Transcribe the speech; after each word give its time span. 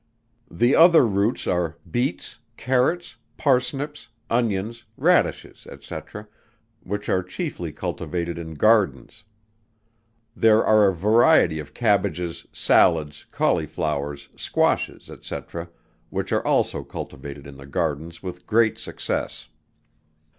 The 0.49 0.75
other 0.75 1.05
roots 1.05 1.45
are, 1.45 1.77
beets, 1.91 2.39
carrots, 2.57 3.17
parsnips, 3.37 4.07
onions, 4.31 4.83
radishes, 4.97 5.67
&c. 5.79 5.95
which 6.81 7.07
are 7.07 7.21
chiefly 7.21 7.71
cultivated 7.71 8.39
in 8.39 8.55
gardens. 8.55 9.23
There 10.35 10.65
are 10.65 10.89
a 10.89 10.95
variety 10.95 11.59
of 11.59 11.75
cabbages, 11.75 12.47
sallads, 12.51 13.25
cauliflowers, 13.31 14.29
squashes, 14.35 15.11
&c. 15.21 15.35
which 16.09 16.31
are 16.31 16.47
also 16.47 16.83
cultivated 16.83 17.45
in 17.45 17.57
the 17.57 17.67
gardens 17.67 18.23
with 18.23 18.47
great 18.47 18.79
success. 18.79 19.49